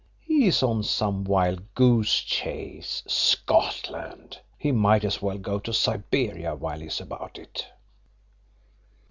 He's 0.19 0.63
on 0.63 0.81
some 0.81 1.23
wild 1.25 1.75
goose 1.75 2.21
chase. 2.21 3.03
Scotland! 3.05 4.39
He 4.57 4.71
might 4.71 5.03
as 5.03 5.21
well 5.21 5.37
go 5.37 5.59
to 5.59 5.71
Siberia 5.71 6.55
while's 6.55 6.81
he's 6.81 7.01
about 7.01 7.37
it." 7.37 7.67